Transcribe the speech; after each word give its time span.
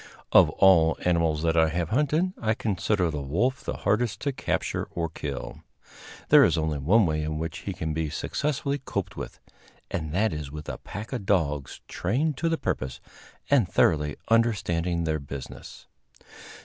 Of 0.31 0.49
all 0.49 0.97
animals 1.05 1.43
that 1.43 1.55
I 1.55 1.69
have 1.69 1.89
hunted, 1.89 2.33
I 2.41 2.55
consider 2.55 3.11
the 3.11 3.21
wolf 3.21 3.63
the 3.63 3.77
hardest 3.77 4.19
to 4.21 4.31
capture 4.31 4.85
or 4.89 5.09
kill. 5.09 5.61
There 6.29 6.43
is 6.43 6.57
only 6.57 6.79
one 6.79 7.05
way 7.05 7.21
in 7.21 7.37
which 7.37 7.59
he 7.59 7.73
can 7.73 7.93
be 7.93 8.09
successfully 8.09 8.79
coped 8.83 9.15
with, 9.15 9.39
and 9.91 10.11
that 10.11 10.33
is 10.33 10.51
with 10.51 10.69
a 10.69 10.79
pack 10.79 11.13
of 11.13 11.27
dogs 11.27 11.81
trained 11.87 12.35
to 12.37 12.49
the 12.49 12.57
purpose 12.57 12.99
and 13.47 13.69
thoroughly 13.69 14.15
understanding 14.27 15.03
their 15.03 15.19
business. 15.19 15.85